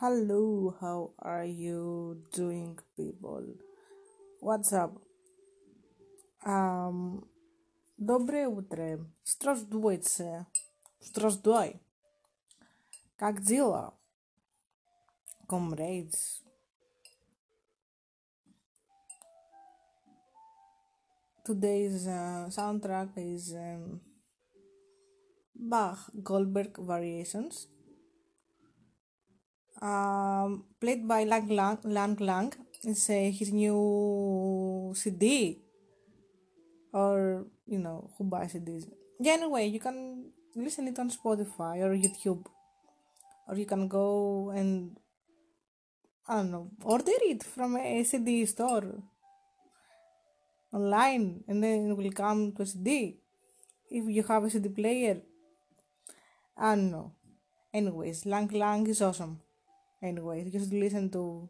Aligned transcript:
Hello, 0.00 0.74
how 0.80 1.12
are 1.18 1.44
you 1.44 2.22
doing, 2.32 2.78
people? 2.96 3.44
What's 4.40 4.72
up? 4.72 4.92
Um, 6.44 7.28
доброе 7.98 8.48
утро. 8.48 9.06
Здравствуйте. 9.24 10.46
Здравствуй. 11.00 11.80
Как 13.16 13.42
дела, 13.42 13.94
comrades? 15.46 16.42
Today's 21.44 22.06
uh, 22.06 22.48
soundtrack 22.48 23.10
is 23.16 23.54
um, 23.54 24.00
Bach 25.54 26.10
Goldberg 26.22 26.78
Variations, 26.78 27.66
um, 29.85 30.65
played 30.81 31.05
by 31.05 31.23
Lang 31.23 31.47
Lang. 31.49 31.77
Lang, 31.85 32.17
Lang. 32.17 32.49
It's 32.83 33.09
uh, 33.09 33.29
his 33.29 33.53
new 33.53 34.93
CD, 34.95 35.57
or 36.93 37.45
you 37.65 37.79
know, 37.79 38.09
who 38.17 38.25
buys 38.25 38.53
CDs. 38.53 38.89
Yeah, 39.19 39.33
anyway, 39.33 39.65
you 39.67 39.79
can 39.79 40.29
listen 40.55 40.87
it 40.87 40.99
on 40.99 41.09
Spotify 41.09 41.81
or 41.81 41.93
YouTube, 41.93 42.45
or 43.47 43.55
you 43.55 43.65
can 43.65 43.87
go 43.87 44.51
and 44.53 44.97
I 46.27 46.41
don't 46.41 46.51
know, 46.51 46.69
order 46.83 47.17
it 47.21 47.43
from 47.43 47.77
a 47.77 48.03
CD 48.03 48.45
store 48.45 49.01
online, 50.73 51.43
and 51.47 51.63
then 51.63 51.89
it 51.89 51.97
will 51.97 52.11
come 52.11 52.51
to 52.53 52.65
CD 52.65 53.17
if 53.89 54.05
you 54.09 54.23
have 54.23 54.43
a 54.43 54.49
CD 54.49 54.69
player. 54.69 55.21
I 56.57 56.75
don't 56.75 56.91
know. 56.91 57.13
Anyways, 57.73 58.25
Lang 58.25 58.47
Lang 58.47 58.87
is 58.87 59.01
awesome. 59.01 59.44
Anyways, 60.05 60.51
just 60.51 60.71
listen 60.71 61.09
to 61.09 61.49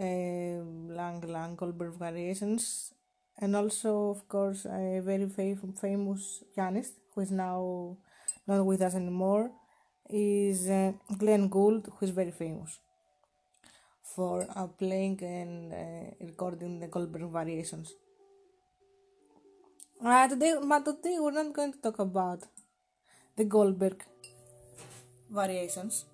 uh, 0.00 0.60
Lang 0.98 1.20
Lang 1.34 1.54
Goldberg 1.54 1.94
variations, 1.96 2.92
and 3.38 3.54
also, 3.54 4.10
of 4.10 4.26
course, 4.26 4.64
a 4.66 5.00
very 5.00 5.28
fam- 5.28 5.74
famous 5.80 6.42
pianist 6.56 6.94
who 7.14 7.20
is 7.20 7.30
now 7.30 7.96
not 8.48 8.66
with 8.66 8.82
us 8.82 8.96
anymore 8.96 9.52
is 10.10 10.68
uh, 10.68 10.92
Glenn 11.16 11.46
Gould, 11.48 11.88
who 11.92 12.04
is 12.04 12.10
very 12.10 12.32
famous 12.32 12.80
for 14.14 14.46
uh, 14.56 14.66
playing 14.66 15.22
and 15.22 15.72
uh, 15.72 16.10
recording 16.20 16.80
the 16.80 16.88
Goldberg 16.88 17.30
variations. 17.30 17.94
Uh, 20.04 20.26
today, 20.26 20.56
but 20.68 20.84
today 20.84 21.16
we're 21.20 21.30
not 21.30 21.52
going 21.52 21.72
to 21.72 21.78
talk 21.78 22.00
about 22.00 22.40
the 23.36 23.44
Goldberg 23.44 24.02
variations, 25.30 26.04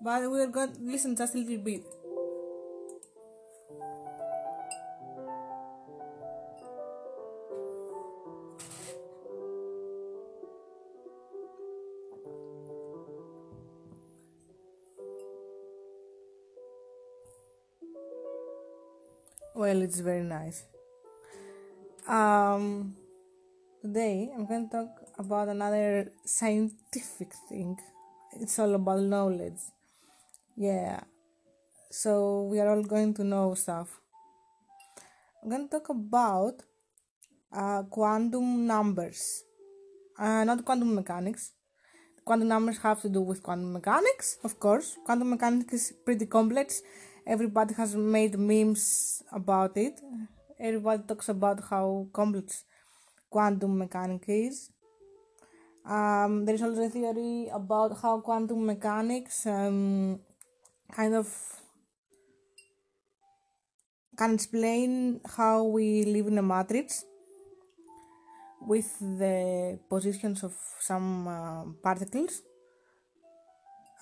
but 0.00 0.30
we're 0.30 0.46
going 0.46 0.72
to 0.72 0.80
listen 0.80 1.16
just 1.16 1.34
a 1.34 1.38
little 1.38 1.58
bit. 1.58 1.82
Well, 19.54 19.80
it's 19.80 20.00
very 20.00 20.22
nice. 20.22 20.64
Um, 22.06 22.94
today 23.80 24.30
I'm 24.36 24.46
going 24.46 24.68
to 24.68 24.76
talk 24.76 24.90
about 25.18 25.48
another 25.48 26.12
scientific 26.24 27.32
thing. 27.48 27.78
It's 28.38 28.58
all 28.58 28.74
about 28.74 29.00
knowledge. 29.00 29.58
Yeah. 30.56 31.00
So 31.90 32.48
we 32.50 32.60
are 32.60 32.68
all 32.68 32.82
going 32.82 33.12
to 33.14 33.24
know 33.24 33.54
stuff. 33.54 34.00
I'm 35.42 35.50
going 35.50 35.68
to 35.68 35.70
talk 35.70 35.90
about 35.90 36.62
uh, 37.52 37.82
quantum 37.84 38.66
numbers, 38.66 39.44
uh, 40.18 40.44
not 40.44 40.64
quantum 40.64 40.94
mechanics. 40.94 41.52
Quantum 42.24 42.48
numbers 42.48 42.78
have 42.78 43.02
to 43.02 43.08
do 43.10 43.20
with 43.20 43.42
quantum 43.42 43.72
mechanics, 43.72 44.38
of 44.42 44.58
course. 44.58 44.96
Quantum 45.04 45.30
mechanics 45.30 45.74
is 45.74 45.92
pretty 46.04 46.24
complex. 46.24 46.80
Everybody 47.26 47.74
has 47.74 47.94
made 47.94 48.38
memes 48.38 49.22
about 49.30 49.76
it. 49.76 50.00
Everybody 50.58 51.02
talks 51.06 51.28
about 51.28 51.60
how 51.68 52.08
complex 52.14 52.64
quantum 53.28 53.76
mechanics 53.76 54.28
is. 54.28 54.70
Um, 55.84 56.44
there 56.46 56.54
is 56.54 56.62
also 56.62 56.82
a 56.82 56.88
theory 56.88 57.48
about 57.52 57.98
how 58.02 58.20
quantum 58.20 58.66
mechanics 58.66 59.46
um, 59.46 60.18
kind 60.92 61.14
of 61.14 61.28
can 64.16 64.34
explain 64.34 65.20
how 65.36 65.64
we 65.64 66.04
live 66.04 66.26
in 66.26 66.38
a 66.38 66.42
matrix 66.42 67.04
with 68.62 68.98
the 68.98 69.78
positions 69.88 70.42
of 70.42 70.54
some 70.80 71.28
uh, 71.28 71.64
particles. 71.82 72.42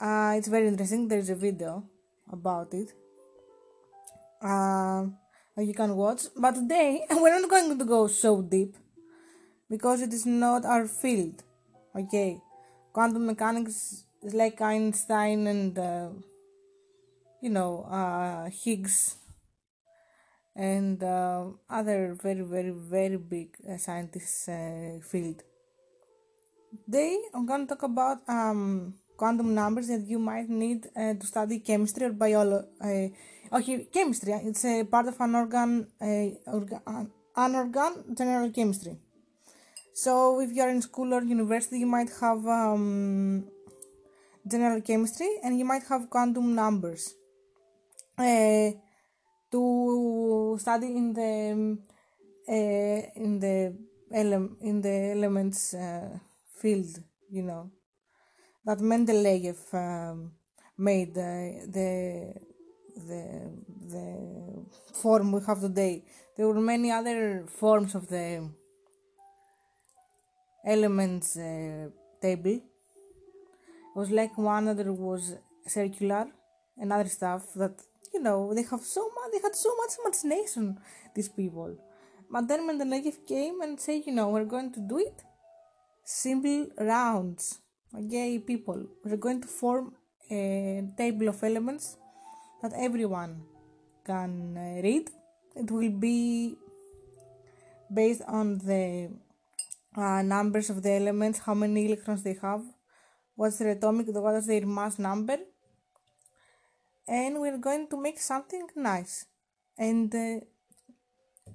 Uh, 0.01 0.35
it's 0.37 0.49
very 0.49 0.69
interesting. 0.69 1.09
There 1.09 1.19
is 1.19 1.31
a 1.31 1.35
video 1.35 1.85
about 2.31 2.73
it. 2.75 2.93
Uh, 4.41 5.07
you 5.59 5.75
can 5.75 5.97
watch. 5.97 6.23
But 6.37 6.55
today 6.55 7.07
we're 7.11 7.41
not 7.41 7.51
going 7.51 7.79
to 7.79 7.85
go 7.85 8.07
so 8.07 8.43
deep 8.43 8.77
because 9.69 10.03
it 10.03 10.13
is 10.13 10.27
not 10.27 10.65
our 10.65 10.87
field. 10.87 11.43
Okay, 11.97 12.41
quantum 12.93 13.27
mechanics 13.27 14.05
is 14.23 14.35
like 14.35 14.61
Einstein 14.61 15.47
and 15.47 15.79
uh, 15.79 16.09
you 17.45 17.51
know 17.51 17.85
uh, 17.93 18.49
Higgs 18.49 19.17
and 20.57 21.03
uh, 21.05 21.45
other 21.69 22.17
very 22.17 22.41
very 22.41 22.71
very 22.73 23.19
big 23.19 23.49
uh, 23.69 23.77
scientists 23.77 24.49
uh, 24.49 24.99
field. 25.05 25.43
Today 26.87 27.19
I'm 27.35 27.45
going 27.45 27.67
to 27.67 27.75
talk 27.75 27.83
about 27.83 28.27
um, 28.29 28.95
quantum 29.19 29.55
numbers 29.55 29.89
that 29.89 30.07
you 30.09 30.19
might 30.19 30.49
need 30.49 30.87
uh, 30.97 31.13
to 31.21 31.27
study 31.27 31.59
chemistry 31.61 32.07
or 32.07 32.13
biology. 32.13 32.67
Uh, 32.81 33.57
okay, 33.59 33.89
chemistry. 33.93 34.33
It's 34.33 34.65
a 34.65 34.85
part 34.85 35.09
of 35.09 35.21
an 35.21 35.35
organ, 35.35 35.87
organ, 36.47 36.81
an 37.37 37.55
organ 37.55 38.17
general 38.17 38.51
chemistry. 38.51 38.97
So 39.93 40.41
if 40.41 40.51
you 40.51 40.63
are 40.63 40.71
in 40.71 40.81
school 40.81 41.13
or 41.13 41.23
university, 41.23 41.81
you 41.81 41.87
might 41.87 42.11
have 42.21 42.45
um, 42.47 43.45
general 44.49 44.81
chemistry 44.81 45.29
and 45.45 45.59
you 45.59 45.67
might 45.67 45.85
have 45.91 46.09
quantum 46.09 46.55
numbers. 46.55 47.15
Uh, 48.17 48.71
to 49.51 50.57
study 50.61 50.87
in 50.97 51.13
the 51.13 51.79
uh, 52.49 53.01
in 53.25 53.41
the 53.41 53.75
ele- 54.13 54.57
in 54.61 54.81
the 54.81 55.11
elements 55.17 55.75
uh, 55.75 56.17
field, 56.61 57.03
you 57.29 57.43
know, 57.43 57.71
that 58.65 58.79
Mendeleev 58.79 59.59
um, 59.75 60.33
made 60.79 61.19
uh, 61.19 61.67
the 61.77 62.35
the 63.09 63.23
the 63.95 64.07
form 64.93 65.33
we 65.33 65.41
have 65.47 65.61
today. 65.61 66.05
There 66.37 66.47
were 66.47 66.61
many 66.61 66.93
other 66.93 67.45
forms 67.49 67.97
of 67.97 68.09
the 68.09 68.49
elements 70.65 71.37
uh, 71.37 71.89
table. 72.23 72.61
It 72.61 73.99
was 73.99 74.11
like 74.11 74.37
one 74.39 74.67
that 74.67 74.87
was 74.87 75.35
circular 75.67 76.27
and 76.79 76.93
other 76.93 77.09
stuff 77.09 77.53
that 77.55 77.81
you 78.13 78.21
know 78.21 78.55
they 78.55 78.63
have 78.63 78.83
so 78.83 79.11
much 79.15 79.33
they 79.33 79.41
had 79.41 79.55
so 79.55 79.75
much 79.77 79.93
imagination 80.03 80.79
these 81.15 81.29
people. 81.29 81.77
But 82.31 82.49
then 82.49 82.67
when 82.67 82.79
the 82.79 82.85
Mendeleev 82.85 83.27
came 83.27 83.61
and 83.61 83.79
said 83.79 84.03
you 84.07 84.13
know 84.13 84.29
we're 84.29 84.45
going 84.45 84.73
to 84.73 84.81
do 84.81 84.99
it 84.99 85.23
simple 86.05 86.67
rounds 86.79 87.59
okay 87.97 88.39
people. 88.39 88.87
We're 89.05 89.17
going 89.17 89.41
to 89.43 89.49
form 89.49 89.95
a 90.31 90.85
table 90.97 91.29
of 91.29 91.43
elements 91.43 91.97
that 92.63 92.73
everyone 92.77 93.43
can 94.05 94.57
uh, 94.57 94.83
read. 94.83 95.11
It 95.55 95.71
will 95.71 95.91
be 95.91 96.57
based 97.93 98.23
on 98.27 98.59
the 98.59 99.11
uh, 99.97 100.23
numbers 100.23 100.71
of 100.71 100.83
the 100.83 100.91
elements 100.91 101.41
how 101.41 101.55
many 101.55 101.87
electrons 101.87 102.23
they 102.23 102.37
have 102.43 102.63
what's 103.37 103.59
their 103.59 103.71
atomic 103.71 104.07
what 104.09 104.35
is 104.35 104.47
their 104.47 104.67
mass 104.67 104.99
number 104.99 105.39
and 107.07 107.41
we're 107.41 107.59
going 107.59 107.87
to 107.89 108.01
make 108.01 108.19
something 108.21 108.67
nice 108.77 109.27
and 109.79 110.15
uh, 110.15 110.41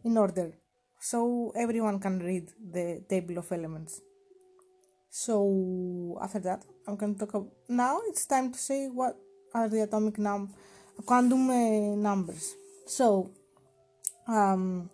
in 0.04 0.18
order. 0.18 0.54
So 1.00 1.54
everyone 1.56 2.00
can 2.00 2.20
read 2.20 2.50
the 2.72 3.04
table 3.10 3.38
of 3.38 3.52
elements. 3.52 4.02
So 5.10 6.20
after 6.22 6.40
that 6.40 6.64
i'm 6.88 6.96
going 6.96 7.14
to 7.14 7.20
talk 7.20 7.34
about 7.34 7.52
now 7.68 8.00
it's 8.08 8.26
time 8.26 8.52
to 8.52 8.58
say 8.60 8.88
what 8.88 9.16
are 9.54 9.68
the 9.68 9.82
atomic 9.82 10.18
num 10.18 10.54
quantum 11.06 11.50
uh, 11.50 11.96
numbers. 11.96 12.56
So 12.86 13.32
um 14.28 14.90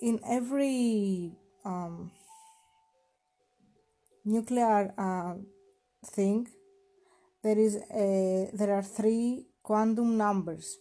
in 0.00 0.20
every 0.28 1.32
um 1.64 2.10
nuclear 4.24 4.92
uh, 4.98 5.34
thing 6.06 6.46
there 7.42 7.58
is 7.58 7.76
a, 7.94 8.50
there 8.52 8.74
are 8.74 8.82
three 8.82 9.46
quantum 9.62 10.16
numbers. 10.16 10.78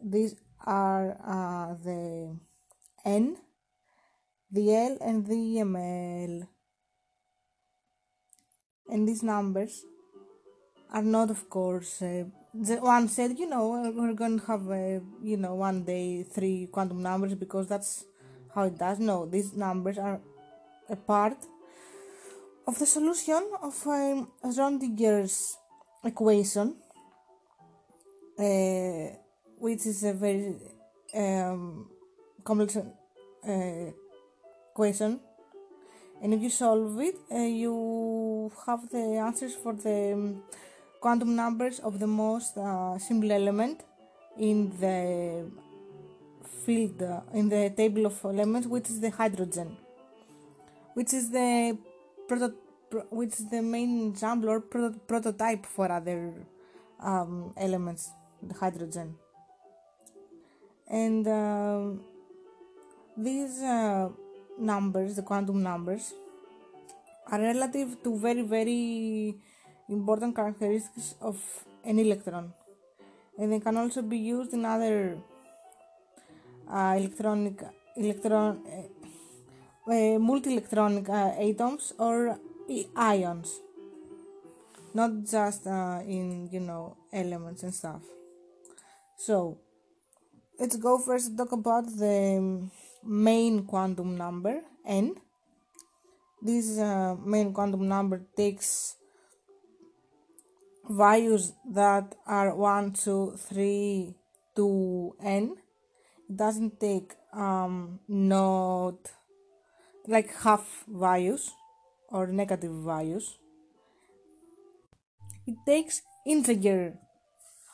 These 0.00 0.36
are 0.64 1.16
uh, 1.26 1.74
the 1.82 2.36
n, 3.04 3.36
the 4.50 4.74
L, 4.74 4.98
and 5.00 5.26
the 5.26 5.56
ml. 5.64 6.48
And 8.88 9.08
these 9.08 9.22
numbers 9.22 9.84
are 10.92 11.02
not, 11.02 11.30
of 11.30 11.48
course, 11.48 12.02
uh, 12.02 12.24
the 12.54 12.76
one 12.76 13.08
said, 13.08 13.38
you 13.38 13.48
know, 13.48 13.92
we're 13.96 14.12
going 14.12 14.38
to 14.38 14.46
have, 14.46 14.70
uh, 14.70 15.00
you 15.22 15.38
know, 15.38 15.54
one 15.54 15.84
day 15.84 16.22
three 16.22 16.68
quantum 16.70 17.02
numbers 17.02 17.34
because 17.34 17.66
that's 17.66 18.04
how 18.54 18.64
it 18.64 18.78
does. 18.78 18.98
No, 18.98 19.24
these 19.24 19.54
numbers 19.54 19.96
are 19.98 20.20
a 20.90 20.96
part 20.96 21.38
of 22.66 22.78
the 22.78 22.86
solution 22.86 23.42
of 23.62 23.86
um, 23.86 24.28
Schrödinger's 24.44 25.56
equation, 26.04 26.76
uh, 28.38 29.16
which 29.58 29.86
is 29.86 30.04
a 30.04 30.12
very 30.12 30.56
um, 31.14 31.88
complex 32.44 32.76
uh, 32.76 33.90
equation. 34.72 35.20
And 36.22 36.34
if 36.34 36.40
you 36.40 36.50
solve 36.50 37.00
it, 37.00 37.16
uh, 37.32 37.38
you 37.38 38.52
have 38.66 38.88
the 38.90 39.16
answers 39.16 39.54
for 39.54 39.72
the 39.72 40.12
um, 40.12 40.42
quantum 41.00 41.34
numbers 41.34 41.80
of 41.80 41.98
the 41.98 42.06
most 42.06 42.56
uh, 42.56 42.96
simple 42.98 43.32
element 43.32 43.82
in 44.38 44.70
the 44.78 45.50
field, 46.64 47.02
uh, 47.02 47.20
in 47.34 47.48
the 47.48 47.70
table 47.76 48.06
of 48.06 48.24
elements, 48.24 48.68
which 48.68 48.88
is 48.88 49.00
the 49.00 49.10
hydrogen, 49.10 49.76
which 50.94 51.12
is 51.12 51.30
the 51.30 51.76
proto- 52.32 52.56
pro- 52.90 53.08
which 53.20 53.34
is 53.40 53.50
the 53.50 53.62
main 53.74 53.92
example 54.10 54.48
or 54.54 54.60
pro- 54.60 54.98
prototype 55.12 55.66
for 55.66 55.90
other 55.98 56.20
um, 57.00 57.52
elements, 57.66 58.10
the 58.42 58.54
hydrogen. 58.54 59.14
And 60.88 61.26
um 61.28 62.04
these 63.16 63.60
uh, 63.60 64.08
numbers, 64.58 65.16
the 65.16 65.22
quantum 65.22 65.62
numbers, 65.62 66.14
are 67.30 67.40
relative 67.40 68.02
to 68.04 68.18
very, 68.18 68.42
very 68.42 69.34
important 69.88 70.34
characteristics 70.34 71.14
of 71.20 71.38
an 71.84 71.98
electron. 71.98 72.52
And 73.38 73.52
they 73.52 73.60
can 73.60 73.76
also 73.76 74.02
be 74.02 74.18
used 74.18 74.52
in 74.54 74.64
other 74.64 75.18
uh, 76.70 76.94
electronic 76.98 77.62
electron 77.96 78.62
uh, 79.86 80.18
multi-electronic 80.18 81.08
uh, 81.08 81.34
atoms 81.38 81.92
or 81.98 82.38
ions. 82.96 83.60
Not 84.94 85.24
just 85.24 85.66
uh, 85.66 86.00
in 86.06 86.48
you 86.52 86.60
know 86.60 86.96
elements 87.12 87.62
and 87.62 87.74
stuff. 87.74 88.02
So 89.16 89.58
let's 90.58 90.76
go 90.76 90.98
first 90.98 91.36
talk 91.36 91.52
about 91.52 91.86
the 91.86 92.68
main 93.04 93.64
quantum 93.64 94.16
number 94.16 94.60
n. 94.86 95.16
This 96.42 96.78
uh, 96.78 97.16
main 97.24 97.52
quantum 97.52 97.88
number 97.88 98.22
takes 98.36 98.96
values 100.88 101.52
that 101.70 102.14
are 102.26 102.54
1 102.54 102.92
2 102.92 103.36
3 103.36 104.14
to 104.56 105.16
n. 105.22 105.56
It 106.28 106.36
doesn't 106.36 106.78
take 106.80 107.14
um 107.32 108.00
not 108.08 108.98
like 110.06 110.34
half 110.42 110.84
values 110.88 111.50
or 112.08 112.26
negative 112.26 112.72
values. 112.72 113.38
It 115.46 115.56
takes 115.66 116.02
integer 116.26 116.98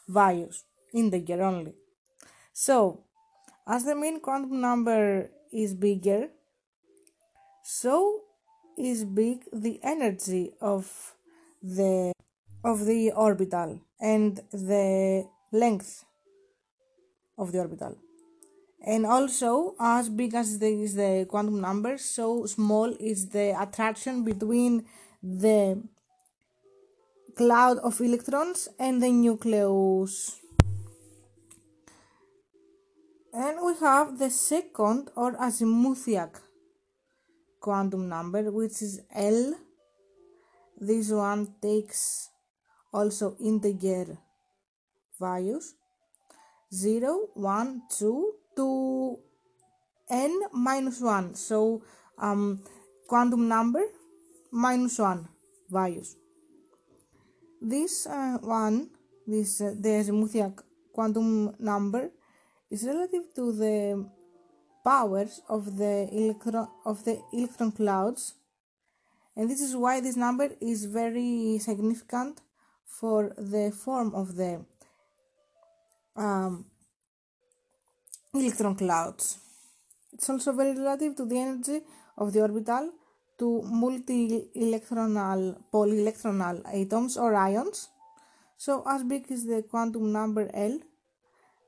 values 0.08 0.64
integer 0.92 1.42
only. 1.42 1.74
So 2.52 3.04
as 3.66 3.84
the 3.84 3.94
main 3.94 4.20
quantum 4.20 4.60
number 4.60 5.30
is 5.52 5.74
bigger 5.74 6.28
so 7.62 8.22
is 8.78 9.04
big 9.04 9.44
the 9.52 9.78
energy 9.82 10.52
of 10.60 11.14
the 11.62 12.12
of 12.64 12.86
the 12.86 13.12
orbital 13.12 13.80
and 14.00 14.40
the 14.52 15.26
length 15.52 16.04
of 17.36 17.52
the 17.52 17.58
orbital 17.58 17.96
and 18.84 19.04
also 19.04 19.74
as 19.80 20.08
big 20.08 20.34
as 20.34 20.58
the, 20.58 20.68
is 20.68 20.94
the 20.94 21.26
quantum 21.28 21.60
number 21.60 21.98
so 21.98 22.46
small 22.46 22.94
is 23.00 23.28
the 23.30 23.60
attraction 23.60 24.24
between 24.24 24.84
the 25.22 25.82
cloud 27.38 27.78
of 27.78 28.00
electrons 28.00 28.68
and 28.80 29.00
the 29.00 29.10
nucleus. 29.10 30.40
And 33.32 33.58
we 33.64 33.74
have 33.80 34.18
the 34.18 34.30
second 34.30 35.10
or 35.14 35.34
azimuthal 35.34 36.30
quantum 37.60 38.08
number 38.08 38.50
which 38.50 38.82
is 38.82 39.02
L. 39.14 39.54
This 40.80 41.10
one 41.10 41.54
takes 41.62 42.30
also 42.92 43.36
integer 43.40 44.18
values. 45.20 45.74
0 46.72 47.28
1 47.34 47.82
2 47.98 48.32
to 48.58 48.68
n 50.10 50.32
minus 50.52 51.00
1 51.00 51.34
so 51.34 51.82
um 52.18 52.60
quantum 53.08 53.48
number 53.48 53.84
minus 54.50 54.98
1 54.98 55.28
values. 55.70 56.16
This 57.60 58.06
uh, 58.06 58.38
one 58.40 58.90
this 59.26 59.60
uh, 59.60 59.74
the 59.78 59.90
azimuthal 60.00 60.52
quantum 60.92 61.54
number 61.58 62.10
is 62.70 62.84
relative 62.84 63.24
to 63.36 63.52
the 63.52 64.08
powers 64.84 65.40
of 65.48 65.76
the 65.76 66.08
electron 66.12 66.68
of 66.84 67.04
the 67.04 67.20
electron 67.32 67.72
clouds. 67.72 68.34
And 69.36 69.50
this 69.50 69.60
is 69.60 69.76
why 69.76 70.00
this 70.00 70.16
number 70.16 70.48
is 70.60 70.84
very 70.86 71.58
significant 71.58 72.40
for 72.84 73.34
the 73.36 73.70
form 73.70 74.14
of 74.14 74.34
the 74.34 74.64
um, 76.16 76.66
electron 78.34 78.74
clouds. 78.74 79.38
It's 80.12 80.28
also 80.28 80.52
very 80.52 80.78
relative 80.78 81.16
to 81.16 81.24
the 81.24 81.38
energy 81.38 81.80
of 82.16 82.32
the 82.32 82.40
orbital 82.40 82.92
to 83.38 83.62
multi-electronal 83.62 85.56
polyelectronal 85.72 86.62
atoms 86.72 87.16
or 87.16 87.34
ions. 87.34 87.88
So 88.56 88.82
as 88.86 89.04
big 89.04 89.30
is 89.30 89.46
the 89.46 89.62
quantum 89.62 90.12
number 90.12 90.50
L, 90.52 90.80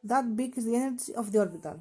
that 0.02 0.36
big 0.36 0.58
is 0.58 0.64
the 0.64 0.76
energy 0.76 1.14
of 1.14 1.30
the 1.30 1.38
orbital. 1.38 1.80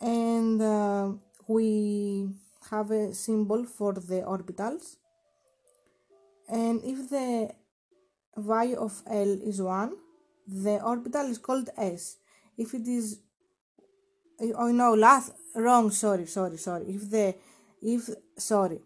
And 0.00 0.62
uh, 0.62 1.12
we 1.48 2.28
have 2.70 2.90
a 2.90 3.14
symbol 3.14 3.64
for 3.64 3.94
the 3.94 4.22
orbitals. 4.22 4.96
And 6.48 6.80
if 6.84 7.10
the 7.10 7.50
value 8.36 8.76
of 8.76 9.02
L 9.06 9.38
is 9.42 9.60
1, 9.60 9.92
the 10.46 10.82
orbital 10.82 11.26
is 11.26 11.38
called 11.38 11.70
S. 11.76 12.18
If 12.56 12.74
it 12.74 12.86
is 12.86 13.18
oh 14.56 14.70
no 14.72 14.94
last 14.94 15.32
wrong 15.54 15.90
sorry 15.90 16.26
sorry 16.26 16.56
sorry. 16.56 16.86
If 16.88 17.10
the 17.10 17.34
if 17.80 18.08
sorry. 18.38 18.80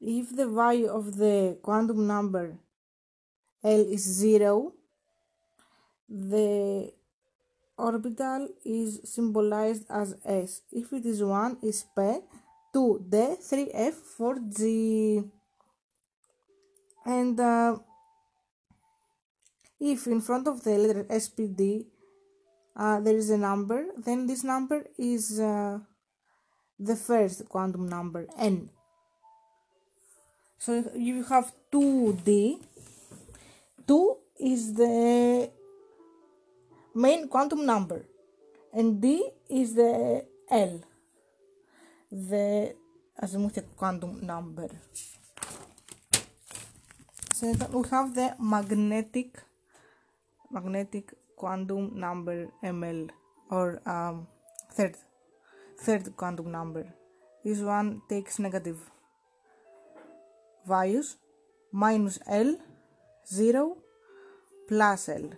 If 0.00 0.36
the 0.36 0.48
value 0.48 0.88
of 0.88 1.16
the 1.16 1.58
quantum 1.62 2.06
number 2.06 2.58
L 3.62 3.80
is 3.80 4.02
0 4.02 4.72
the 6.08 6.92
orbital 7.78 8.48
is 8.64 9.00
symbolized 9.04 9.84
as 9.88 10.16
S. 10.24 10.62
If 10.70 10.92
it 10.92 11.06
is 11.06 11.22
1 11.22 11.58
is 11.62 11.84
P. 11.96 12.18
2 12.72 13.06
D. 13.08 13.36
3 13.40 13.70
F. 13.72 13.94
4 13.94 14.38
G. 14.50 15.22
And 17.06 17.40
uh, 17.40 17.78
if 19.80 20.06
in 20.06 20.20
front 20.20 20.46
of 20.46 20.62
the 20.62 20.76
letter 20.78 21.04
SPD 21.04 21.86
uh, 22.76 23.00
there 23.00 23.16
is 23.16 23.30
a 23.30 23.38
number, 23.38 23.86
then 23.96 24.26
this 24.26 24.42
number 24.42 24.84
is 24.98 25.38
uh, 25.38 25.78
the 26.78 26.96
first 26.96 27.48
quantum 27.48 27.88
number 27.88 28.26
n. 28.38 28.70
So 30.58 30.90
you 30.96 31.24
have 31.24 31.52
2d. 31.72 32.58
2 33.86 34.16
is 34.40 34.74
the 34.74 35.50
main 36.94 37.28
quantum 37.28 37.66
number, 37.66 38.06
and 38.72 39.00
d 39.00 39.30
is 39.48 39.74
the 39.74 40.24
L, 40.50 40.80
the 42.10 42.74
azimuthal 43.22 43.64
quantum 43.76 44.24
number. 44.24 44.68
So 47.34 47.52
we 47.72 47.88
have 47.90 48.14
the 48.14 48.34
magnetic 48.38 49.42
magnetic 50.50 51.12
quantum 51.36 51.98
number 51.98 52.48
ml 52.62 53.10
or 53.50 53.80
um, 53.88 54.26
third 54.72 54.96
third 55.78 56.16
quantum 56.16 56.50
number. 56.50 56.86
This 57.44 57.60
one 57.60 58.02
takes 58.08 58.38
negative. 58.38 58.78
Values 60.66 61.16
minus 61.72 62.18
L 62.26 62.56
0 63.26 63.76
plus 64.68 65.08
L. 65.08 65.30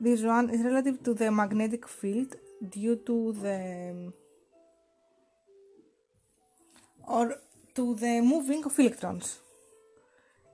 This 0.00 0.22
one 0.22 0.50
is 0.50 0.62
relative 0.62 1.02
to 1.04 1.14
the 1.14 1.30
magnetic 1.30 1.88
field 1.88 2.36
due 2.68 2.96
to 2.96 3.32
the 3.32 4.12
or 7.06 7.36
to 7.74 7.94
the 7.94 8.20
moving 8.20 8.64
of 8.64 8.78
electrons 8.78 9.38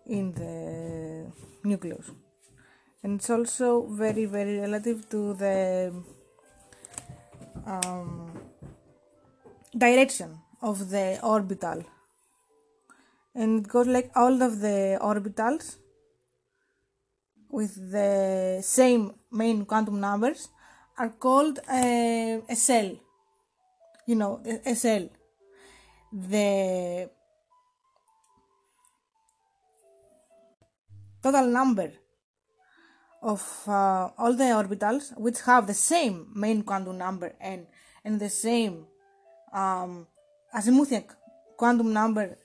in 0.06 0.32
the 0.32 1.32
nucleus 1.64 2.10
and 3.02 3.20
it's 3.20 3.30
also 3.30 3.86
very 3.86 4.24
very 4.24 4.58
relative 4.58 5.08
to 5.08 5.34
the 5.34 5.92
um, 7.66 8.32
direction 9.76 10.38
of 10.62 10.90
the 10.90 11.18
orbital. 11.22 11.84
And 13.34 13.64
it 13.64 13.68
goes 13.68 13.86
like 13.86 14.10
all 14.16 14.42
of 14.42 14.60
the 14.60 14.98
orbitals 15.00 15.76
with 17.48 17.90
the 17.92 18.60
same 18.62 19.14
main 19.30 19.64
quantum 19.64 20.00
numbers 20.00 20.48
are 20.98 21.08
called 21.08 21.60
a, 21.70 22.42
a 22.48 22.56
cell 22.56 22.90
you 24.06 24.14
know 24.14 24.40
a 24.66 24.74
cell 24.74 25.08
the 26.12 27.08
total 31.22 31.46
number 31.46 31.90
of 33.22 33.42
uh, 33.68 34.08
all 34.18 34.34
the 34.34 34.44
orbitals 34.44 35.16
which 35.18 35.40
have 35.42 35.66
the 35.66 35.74
same 35.74 36.30
main 36.34 36.62
quantum 36.62 36.96
number 36.96 37.34
n 37.40 37.66
and 38.04 38.18
the 38.18 38.30
same 38.30 38.86
um, 39.52 40.06
azimuthal 40.54 41.04
quantum 41.60 41.92
number 41.92 42.38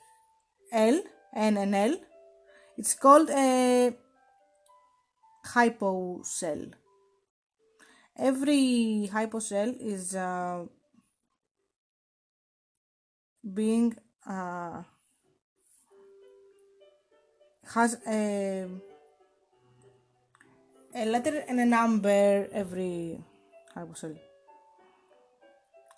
L, 0.71 1.01
N 1.33 1.57
and 1.57 1.73
L, 1.73 1.95
it's 2.77 2.93
called 2.95 3.29
a 3.29 3.95
hypocell. 5.53 6.73
Every 8.17 9.09
hypocell 9.13 9.73
is 9.79 10.15
uh, 10.15 10.65
being 13.53 13.95
uh, 14.27 14.83
has 17.73 17.97
a 18.05 18.67
a 20.95 21.05
letter 21.05 21.43
and 21.47 21.59
a 21.59 21.65
number 21.65 22.47
every 22.53 23.19
hypocell. 23.75 24.17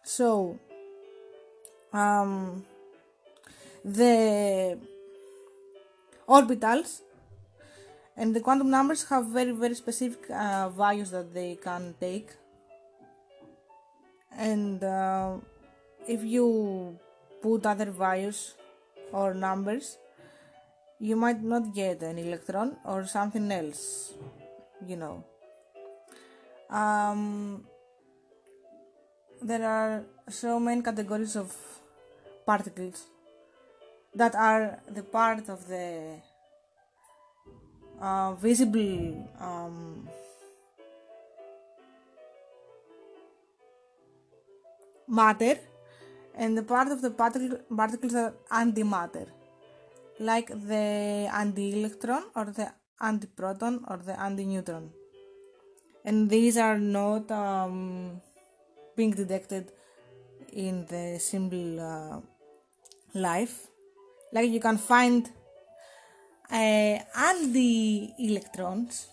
So 0.04 0.58
um, 1.94 2.66
the 3.86 4.80
orbitals 6.27 7.01
and 8.18 8.36
the 8.36 8.42
quantum 8.42 8.70
numbers 8.70 9.04
have 9.10 9.27
very 9.27 9.51
very 9.51 9.75
specific 9.75 10.30
uh, 10.32 10.70
values 10.70 11.12
that 11.12 11.34
they 11.34 11.56
can 11.56 11.94
take 12.00 12.32
and 14.36 14.84
uh, 14.84 15.36
if 16.08 16.24
you 16.24 16.98
put 17.42 17.66
other 17.66 17.92
values 17.92 18.56
or 19.13 19.34
numbers 19.34 19.98
you 21.00 21.16
might 21.16 21.42
not 21.42 21.74
get 21.74 22.01
an 22.01 22.18
electron 22.18 22.75
or 22.84 23.06
something 23.06 23.51
else 23.51 24.13
you 24.88 24.96
know. 24.96 25.24
Um, 26.70 27.65
there 29.41 29.65
are 29.65 30.03
so 30.29 30.60
many 30.60 30.82
categories 30.82 31.36
of 31.36 31.56
particles 32.46 33.06
that 34.15 34.36
are 34.36 34.79
the 34.89 35.03
part 35.03 35.48
of 35.50 35.67
the 35.67 36.17
uh, 38.01 38.34
visible 38.34 39.29
um, 39.39 40.08
matter 45.08 45.58
and 46.36 46.58
the 46.58 46.63
part 46.63 46.89
of 46.91 47.01
the 47.01 47.10
particle, 47.10 47.60
particles 47.75 48.13
are 48.15 48.34
antimatter 48.51 49.27
like 50.20 50.48
the 50.48 51.29
anti-electron 51.34 52.24
or 52.36 52.46
the 52.46 52.72
antiproton 53.01 53.82
or 53.89 53.98
the 53.98 54.20
anti-neutron 54.20 54.92
and 56.08 56.30
these 56.30 56.58
are 56.58 56.80
not 56.80 57.30
um, 57.32 58.22
being 58.96 59.12
detected 59.12 59.72
in 60.54 60.86
the 60.86 61.20
simple 61.20 61.80
uh, 61.80 62.20
life. 63.13 63.68
Like 64.32 64.50
you 64.50 64.62
can 64.62 64.77
find 64.77 65.30
uh, 66.50 66.98
anti 67.30 68.13
electrons. 68.20 69.08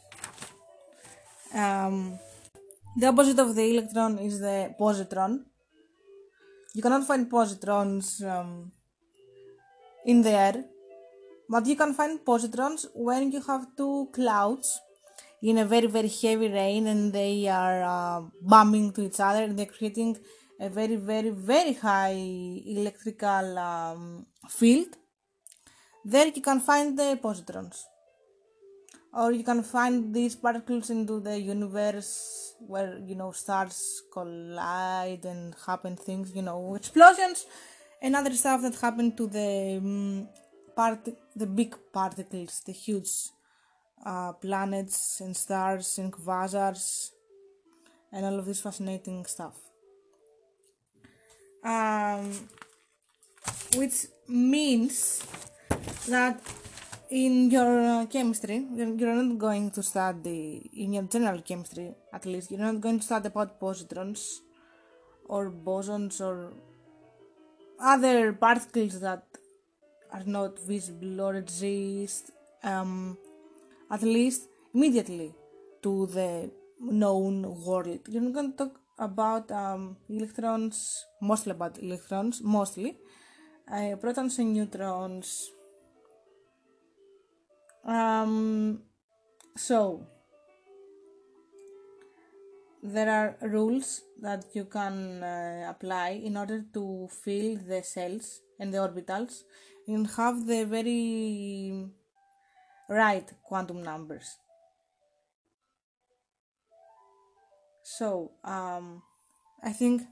Um, 1.53 2.19
the 2.97 3.09
opposite 3.09 3.41
of 3.41 3.55
the 3.57 3.65
electron 3.73 4.19
is 4.19 4.39
the 4.39 4.75
positron. 4.79 5.45
You 6.75 6.83
cannot 6.83 7.07
find 7.07 7.29
positrons 7.31 8.25
um, 8.25 8.71
in 10.05 10.23
the 10.23 10.31
air 10.31 10.65
but 11.49 11.67
you 11.67 11.77
can 11.77 11.93
find 11.95 12.25
positrons 12.25 12.87
when 12.95 13.31
you 13.33 13.41
have 13.43 13.67
two 13.77 14.09
clouds 14.13 14.81
in 15.43 15.59
a 15.59 15.65
very 15.65 15.87
very 15.87 16.09
heavy 16.09 16.49
rain 16.49 16.87
and 16.87 17.13
they 17.13 17.47
are 17.49 17.83
uh, 17.83 18.23
bumping 18.43 18.93
to 18.93 19.03
each 19.07 19.21
other 19.21 19.43
and 19.45 19.59
they're 19.59 19.75
creating 19.79 20.17
a 20.61 20.69
very 20.69 20.97
very 20.97 21.31
very 21.31 21.75
high 21.75 22.21
electrical 22.67 23.59
um, 23.59 24.27
field 24.49 24.97
there 26.05 26.27
you 26.27 26.43
can 26.43 26.61
find 26.61 26.99
the 26.99 27.19
positrons. 27.23 27.85
Or 29.15 29.33
you 29.33 29.43
can 29.43 29.63
find 29.63 30.13
these 30.13 30.35
particles 30.35 30.91
into 30.91 31.21
the 31.21 31.41
universe 31.41 32.55
where 32.61 32.99
you 32.99 33.15
know 33.15 33.31
stars 33.31 34.03
collide 34.13 35.25
and 35.25 35.55
happen 35.67 35.97
things 35.97 36.35
you 36.35 36.43
know 36.43 36.75
explosions 36.75 37.47
and 38.03 38.17
other 38.17 38.35
stuff 38.35 38.63
that 38.63 38.75
happen 38.75 39.17
to 39.17 39.27
the 39.27 39.79
um, 39.79 40.29
part 40.77 41.09
the 41.37 41.47
big 41.47 41.75
particles 41.93 42.63
the 42.67 42.73
huge 42.73 43.13
uh, 44.05 44.33
planets 44.33 45.21
and 45.21 45.37
stars 45.37 45.99
and 45.99 46.13
quasars 46.13 47.11
and 48.13 48.25
all 48.25 48.39
of 48.39 48.47
this 48.47 48.61
fascinating 48.61 49.25
stuff. 49.27 49.57
Um, 51.65 52.31
which 53.77 54.07
means 54.29 55.25
that 56.09 56.41
in 57.11 57.51
your 57.51 57.81
uh, 57.81 58.07
chemistry 58.07 58.67
you're, 58.75 58.95
you're 58.95 59.15
not 59.15 59.39
going 59.39 59.71
to 59.71 59.83
study 59.83 60.71
in 60.75 60.93
your 60.93 61.05
general 61.05 61.41
chemistry 61.41 61.93
at 62.13 62.25
least 62.27 62.51
you're 62.51 62.61
not 62.61 62.81
going 62.81 62.99
to 62.99 63.05
study 63.05 63.29
about 63.29 63.59
positrons 63.61 64.23
or 65.27 65.51
bosons 65.51 66.21
or 66.21 66.53
other 67.81 68.33
particles 68.33 69.01
that 69.01 69.25
are 70.13 70.25
not 70.25 70.59
visible 70.59 71.21
or 71.21 71.35
exist 71.35 72.31
um, 72.63 73.17
at 73.91 74.03
least 74.03 74.49
immediately 74.75 75.35
to 75.83 76.07
the 76.07 76.51
known 76.81 77.43
world. 77.65 78.01
You're 78.09 78.23
not 78.23 78.33
going 78.33 78.53
to 78.53 78.57
talk 78.57 78.81
about 78.99 79.51
um, 79.51 79.97
electrons 80.09 81.05
mostly 81.21 81.53
about 81.53 81.83
electrons 81.83 82.43
mostly. 82.43 82.97
Uh, 83.71 83.97
protons 83.97 84.39
and 84.39 84.53
neutrons. 84.53 85.51
Um, 87.85 88.83
so 89.57 90.07
there 92.83 93.09
are 93.09 93.49
rules 93.49 94.03
that 94.21 94.45
you 94.53 94.67
can 94.67 95.23
uh, 95.23 95.67
apply 95.71 96.21
in 96.23 96.37
order 96.37 96.63
to 96.75 97.09
fill 97.11 97.57
the 97.57 97.83
cells 97.83 98.43
and 98.61 98.73
the 98.73 98.79
orbitals 98.79 99.45
and 99.87 100.07
have 100.17 100.47
the 100.47 100.65
very 100.65 101.87
right 102.89 103.31
quantum 103.43 103.83
numbers. 103.83 104.39
So 107.83 108.33
um, 108.45 109.03
i 109.63 109.73
think 109.73 110.03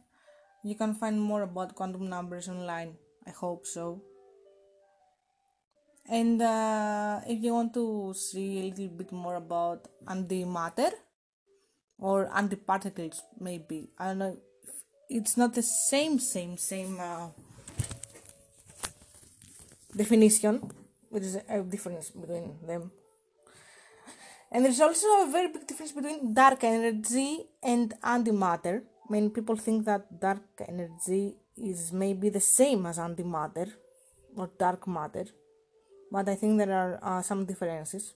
you 0.62 0.74
can 0.74 0.94
find 0.94 1.20
more 1.20 1.42
about 1.42 1.74
quantum 1.74 2.08
numbers 2.08 2.48
online. 2.48 2.96
I 3.26 3.30
hope 3.30 3.66
so. 3.66 4.02
And 6.08 6.42
uh, 6.42 7.20
if 7.26 7.42
you 7.42 7.52
want 7.52 7.72
to 7.74 8.14
see 8.14 8.58
a 8.58 8.62
little 8.70 8.88
bit 8.88 9.12
more 9.12 9.36
about 9.36 9.88
antimatter 10.06 10.92
or 12.02 12.28
antiparticles 12.40 13.20
maybe 13.38 13.88
i 13.98 14.08
don't 14.08 14.18
know 14.18 14.36
it's 15.08 15.36
not 15.36 15.54
the 15.54 15.62
same 15.62 16.18
same 16.18 16.56
same 16.58 16.98
uh, 17.00 17.28
definition 19.96 20.60
which 21.10 21.22
is 21.22 21.36
a 21.48 21.60
difference 21.62 22.10
between 22.10 22.56
them 22.66 22.90
and 24.50 24.64
there's 24.64 24.80
also 24.80 25.06
a 25.22 25.28
very 25.30 25.48
big 25.48 25.66
difference 25.66 25.92
between 25.92 26.34
dark 26.34 26.64
energy 26.64 27.30
and 27.62 27.94
antimatter 28.02 28.82
many 29.08 29.28
people 29.28 29.56
think 29.56 29.84
that 29.84 30.20
dark 30.20 30.42
energy 30.68 31.36
is 31.56 31.92
maybe 31.92 32.28
the 32.28 32.40
same 32.40 32.86
as 32.86 32.98
antimatter 32.98 33.68
or 34.36 34.50
dark 34.58 34.86
matter 34.86 35.26
but 36.12 36.28
I 36.28 36.36
think 36.36 36.60
there 36.60 36.76
are 36.76 37.00
uh, 37.00 37.22
some 37.22 37.46
differences. 37.46 38.12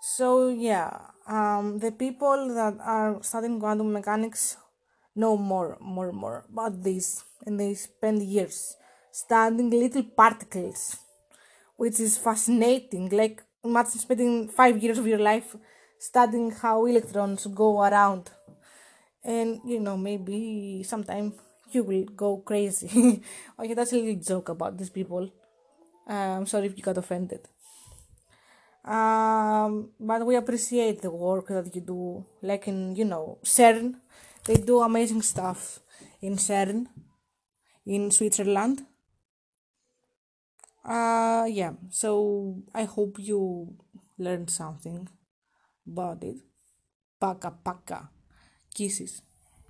So 0.00 0.48
yeah, 0.48 1.12
um, 1.28 1.78
the 1.78 1.92
people 1.92 2.48
that 2.56 2.80
are 2.80 3.22
studying 3.22 3.60
quantum 3.60 3.92
mechanics 3.92 4.56
know 5.14 5.36
more, 5.36 5.76
more, 5.80 6.10
more 6.10 6.46
about 6.48 6.82
this, 6.82 7.24
and 7.44 7.60
they 7.60 7.74
spend 7.74 8.22
years 8.22 8.76
studying 9.12 9.70
little 9.70 10.02
particles, 10.02 10.96
which 11.76 12.00
is 12.00 12.16
fascinating. 12.18 13.08
Like 13.10 13.42
imagine 13.64 14.00
spending 14.00 14.48
five 14.48 14.82
years 14.82 14.98
of 14.98 15.06
your 15.06 15.18
life 15.18 15.56
studying 15.98 16.50
how 16.50 16.86
electrons 16.86 17.46
go 17.46 17.82
around, 17.82 18.30
and 19.24 19.60
you 19.64 19.80
know 19.80 19.96
maybe 19.96 20.82
sometime 20.82 21.34
you 21.70 21.82
will 21.82 22.04
go 22.04 22.38
crazy. 22.38 23.22
okay, 23.58 23.74
that's 23.74 23.92
a 23.92 23.96
little 23.96 24.22
joke 24.22 24.48
about 24.48 24.78
these 24.78 24.90
people. 24.90 25.30
Uh, 26.08 26.38
I'm 26.38 26.46
sorry 26.46 26.66
if 26.66 26.76
you 26.76 26.82
got 26.82 26.96
offended. 26.96 27.46
Um, 28.84 29.90
but 30.00 30.24
we 30.24 30.36
appreciate 30.36 31.02
the 31.02 31.10
work 31.10 31.48
that 31.48 31.74
you 31.74 31.82
do, 31.82 32.24
like 32.40 32.68
in 32.68 32.96
you 32.96 33.04
know 33.04 33.38
CERN. 33.44 33.96
They 34.44 34.56
do 34.56 34.80
amazing 34.80 35.20
stuff 35.22 35.80
in 36.22 36.36
CERN 36.36 36.86
in 37.84 38.10
Switzerland. 38.10 38.87
Uh, 40.88 41.44
yeah, 41.48 41.74
so 41.90 42.62
I 42.74 42.84
hope 42.84 43.18
you 43.18 43.76
learned 44.18 44.50
something 44.50 45.08
about 45.86 46.24
it. 46.24 46.38
Paka 47.20 47.50
paka. 47.64 48.10
Kisses. 48.74 49.22